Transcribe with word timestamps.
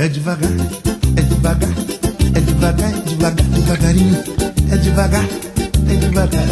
É 0.00 0.08
devagar, 0.08 0.50
é 1.14 1.20
devagar, 1.20 1.68
é 2.34 2.40
devagar, 2.40 2.90
é 2.90 3.00
devagar, 3.02 3.34
devagarinho. 3.34 4.24
É 4.72 4.76
devagar, 4.78 5.24
é 5.90 5.94
devagar, 5.94 6.44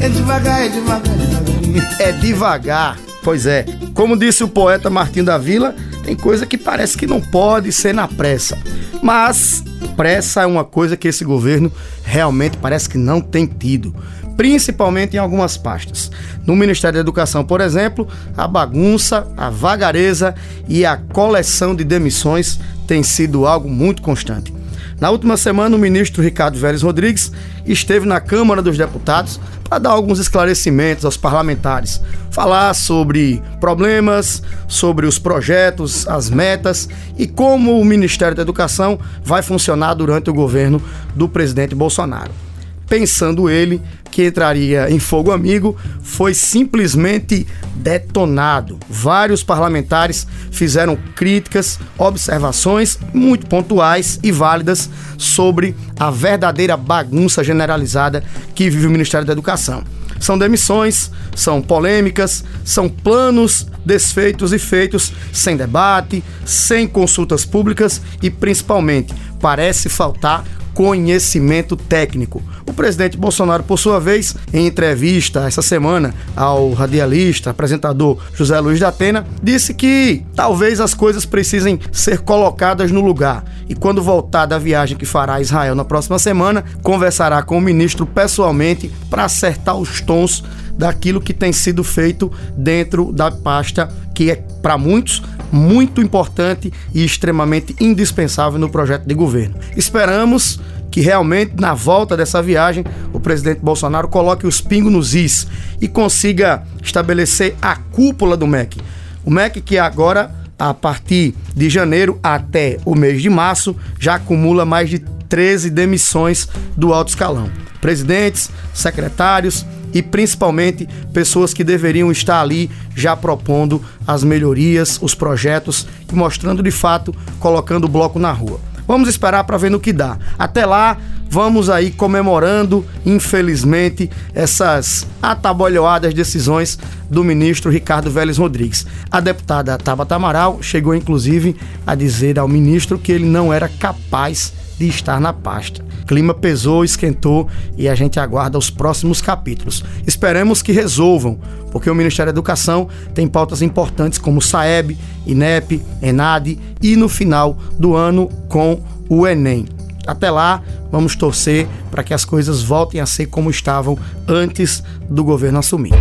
é 0.00 0.08
devagar, 0.08 0.62
é 0.62 0.68
devagar, 0.70 1.16
devagarinho. 1.18 1.82
É 1.98 2.12
devagar. 2.12 2.98
Pois 3.22 3.44
é. 3.44 3.66
Como 3.92 4.16
disse 4.16 4.42
o 4.42 4.48
poeta 4.48 4.88
Martim 4.88 5.22
da 5.22 5.36
Vila, 5.36 5.74
tem 6.06 6.16
coisa 6.16 6.46
que 6.46 6.56
parece 6.56 6.96
que 6.96 7.06
não 7.06 7.20
pode 7.20 7.70
ser 7.70 7.92
na 7.92 8.08
pressa. 8.08 8.56
Mas 9.02 9.62
pressa 9.94 10.40
é 10.40 10.46
uma 10.46 10.64
coisa 10.64 10.96
que 10.96 11.06
esse 11.06 11.22
governo 11.22 11.70
realmente 12.02 12.56
parece 12.56 12.88
que 12.88 12.96
não 12.96 13.20
tem 13.20 13.44
tido 13.44 13.94
principalmente 14.36 15.16
em 15.16 15.18
algumas 15.18 15.56
pastas. 15.56 16.10
No 16.46 16.54
Ministério 16.54 16.94
da 16.94 17.00
Educação, 17.00 17.44
por 17.44 17.60
exemplo, 17.60 18.06
a 18.36 18.46
bagunça, 18.46 19.26
a 19.36 19.50
vagareza 19.50 20.34
e 20.68 20.84
a 20.84 20.96
coleção 20.96 21.74
de 21.74 21.84
demissões 21.84 22.58
tem 22.86 23.02
sido 23.02 23.46
algo 23.46 23.68
muito 23.68 24.02
constante. 24.02 24.54
Na 25.00 25.10
última 25.10 25.36
semana, 25.36 25.76
o 25.76 25.78
ministro 25.78 26.22
Ricardo 26.22 26.58
Vélez 26.58 26.82
Rodrigues 26.82 27.30
esteve 27.66 28.06
na 28.06 28.18
Câmara 28.18 28.62
dos 28.62 28.78
Deputados 28.78 29.38
para 29.68 29.78
dar 29.78 29.90
alguns 29.90 30.18
esclarecimentos 30.18 31.04
aos 31.04 31.18
parlamentares, 31.18 32.00
falar 32.30 32.72
sobre 32.72 33.42
problemas, 33.60 34.42
sobre 34.66 35.06
os 35.06 35.18
projetos, 35.18 36.08
as 36.08 36.30
metas 36.30 36.88
e 37.18 37.26
como 37.26 37.78
o 37.78 37.84
Ministério 37.84 38.34
da 38.36 38.42
Educação 38.42 38.98
vai 39.22 39.42
funcionar 39.42 39.92
durante 39.94 40.30
o 40.30 40.34
governo 40.34 40.80
do 41.14 41.28
presidente 41.28 41.74
Bolsonaro 41.74 42.45
pensando 42.88 43.50
ele 43.50 43.80
que 44.10 44.26
entraria 44.26 44.90
em 44.90 44.98
fogo 44.98 45.30
amigo, 45.30 45.76
foi 46.02 46.32
simplesmente 46.32 47.46
detonado. 47.74 48.78
Vários 48.88 49.42
parlamentares 49.42 50.26
fizeram 50.50 50.96
críticas, 51.14 51.78
observações 51.98 52.98
muito 53.12 53.46
pontuais 53.46 54.18
e 54.22 54.32
válidas 54.32 54.88
sobre 55.18 55.76
a 55.98 56.10
verdadeira 56.10 56.76
bagunça 56.76 57.44
generalizada 57.44 58.24
que 58.54 58.70
vive 58.70 58.86
o 58.86 58.90
Ministério 58.90 59.26
da 59.26 59.32
Educação. 59.32 59.84
São 60.18 60.38
demissões, 60.38 61.10
são 61.34 61.60
polêmicas, 61.60 62.42
são 62.64 62.88
planos 62.88 63.66
desfeitos 63.84 64.52
e 64.52 64.58
feitos 64.58 65.12
sem 65.32 65.56
debate, 65.56 66.24
sem 66.44 66.88
consultas 66.88 67.44
públicas 67.44 68.00
e 68.22 68.30
principalmente 68.30 69.14
parece 69.40 69.88
faltar 69.88 70.44
conhecimento 70.76 71.74
técnico. 71.74 72.42
O 72.68 72.74
presidente 72.74 73.16
Bolsonaro, 73.16 73.62
por 73.62 73.78
sua 73.78 73.98
vez, 73.98 74.36
em 74.52 74.66
entrevista 74.66 75.48
essa 75.48 75.62
semana 75.62 76.14
ao 76.36 76.70
radialista, 76.74 77.48
apresentador 77.48 78.18
José 78.34 78.60
Luiz 78.60 78.78
da 78.78 78.88
Atena, 78.88 79.26
disse 79.42 79.72
que 79.72 80.22
talvez 80.34 80.78
as 80.78 80.92
coisas 80.92 81.24
precisem 81.24 81.80
ser 81.90 82.18
colocadas 82.18 82.92
no 82.92 83.00
lugar. 83.00 83.42
E 83.66 83.74
quando 83.74 84.02
voltar 84.02 84.44
da 84.44 84.58
viagem 84.58 84.98
que 84.98 85.06
fará 85.06 85.36
a 85.36 85.40
Israel 85.40 85.74
na 85.74 85.84
próxima 85.84 86.18
semana, 86.18 86.62
conversará 86.82 87.42
com 87.42 87.56
o 87.56 87.60
ministro 87.60 88.04
pessoalmente 88.04 88.92
para 89.08 89.24
acertar 89.24 89.78
os 89.78 90.02
tons 90.02 90.44
daquilo 90.76 91.22
que 91.22 91.32
tem 91.32 91.54
sido 91.54 91.82
feito 91.82 92.30
dentro 92.54 93.10
da 93.12 93.30
pasta 93.30 93.88
que 94.14 94.30
é 94.30 94.36
para 94.62 94.78
muitos 94.78 95.22
muito 95.52 96.00
importante 96.00 96.72
e 96.94 97.04
extremamente 97.04 97.74
indispensável 97.80 98.58
no 98.58 98.68
projeto 98.68 99.06
de 99.06 99.14
governo. 99.14 99.56
Esperamos 99.76 100.60
que 100.90 101.00
realmente 101.00 101.52
na 101.58 101.74
volta 101.74 102.16
dessa 102.16 102.42
viagem 102.42 102.84
o 103.12 103.20
presidente 103.20 103.60
Bolsonaro 103.60 104.08
coloque 104.08 104.46
os 104.46 104.60
pingos 104.60 104.92
nos 104.92 105.14
is 105.14 105.46
e 105.80 105.86
consiga 105.86 106.62
estabelecer 106.82 107.54
a 107.60 107.76
cúpula 107.76 108.36
do 108.36 108.46
MEC. 108.46 108.80
O 109.24 109.30
MEC 109.30 109.60
que 109.60 109.78
agora 109.78 110.34
a 110.58 110.72
partir 110.72 111.34
de 111.54 111.68
janeiro 111.68 112.18
até 112.22 112.78
o 112.84 112.94
mês 112.94 113.20
de 113.20 113.28
março 113.28 113.76
já 113.98 114.14
acumula 114.14 114.64
mais 114.64 114.88
de 114.88 114.98
13 115.28 115.70
demissões 115.70 116.48
do 116.76 116.94
alto 116.94 117.08
escalão. 117.08 117.50
Presidentes, 117.80 118.50
secretários, 118.72 119.66
e 119.96 120.02
principalmente 120.02 120.86
pessoas 121.10 121.54
que 121.54 121.64
deveriam 121.64 122.12
estar 122.12 122.42
ali 122.42 122.70
já 122.94 123.16
propondo 123.16 123.82
as 124.06 124.22
melhorias, 124.22 124.98
os 125.00 125.14
projetos 125.14 125.86
e 126.12 126.14
mostrando 126.14 126.62
de 126.62 126.70
fato, 126.70 127.14
colocando 127.40 127.84
o 127.84 127.88
bloco 127.88 128.18
na 128.18 128.30
rua. 128.30 128.60
Vamos 128.86 129.08
esperar 129.08 129.44
para 129.44 129.56
ver 129.56 129.70
no 129.70 129.80
que 129.80 129.94
dá. 129.94 130.18
Até 130.38 130.66
lá, 130.66 130.98
vamos 131.30 131.70
aí 131.70 131.90
comemorando, 131.90 132.84
infelizmente, 133.06 134.10
essas 134.34 135.06
atabolhoadas 135.22 136.12
decisões 136.12 136.78
do 137.10 137.24
ministro 137.24 137.70
Ricardo 137.70 138.10
Vélez 138.10 138.36
Rodrigues. 138.36 138.86
A 139.10 139.18
deputada 139.18 139.78
Tabata 139.78 140.14
Amaral 140.14 140.62
chegou 140.62 140.94
inclusive 140.94 141.56
a 141.86 141.94
dizer 141.94 142.38
ao 142.38 142.46
ministro 142.46 142.98
que 142.98 143.12
ele 143.12 143.24
não 143.24 143.50
era 143.50 143.66
capaz 143.66 144.52
de 144.52 144.65
estar 144.84 145.20
na 145.20 145.32
pasta. 145.32 145.84
Clima 146.06 146.34
pesou, 146.34 146.84
esquentou 146.84 147.48
e 147.76 147.88
a 147.88 147.94
gente 147.94 148.20
aguarda 148.20 148.58
os 148.58 148.70
próximos 148.70 149.20
capítulos. 149.20 149.84
Esperamos 150.06 150.62
que 150.62 150.72
resolvam, 150.72 151.38
porque 151.72 151.90
o 151.90 151.94
Ministério 151.94 152.32
da 152.32 152.34
Educação 152.36 152.88
tem 153.14 153.26
pautas 153.26 153.62
importantes 153.62 154.18
como 154.18 154.42
SAEB, 154.42 154.96
INEP, 155.26 155.82
ENAD 156.02 156.58
e 156.82 156.96
no 156.96 157.08
final 157.08 157.58
do 157.78 157.94
ano 157.94 158.28
com 158.48 158.80
o 159.08 159.26
Enem. 159.26 159.66
Até 160.06 160.30
lá, 160.30 160.62
vamos 160.92 161.16
torcer 161.16 161.66
para 161.90 162.04
que 162.04 162.14
as 162.14 162.24
coisas 162.24 162.62
voltem 162.62 163.00
a 163.00 163.06
ser 163.06 163.26
como 163.26 163.50
estavam 163.50 163.98
antes 164.28 164.82
do 165.08 165.24
governo 165.24 165.58
assumir. 165.58 165.94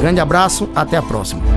Grande 0.00 0.20
abraço, 0.20 0.68
até 0.74 0.96
a 0.96 1.02
próxima. 1.02 1.55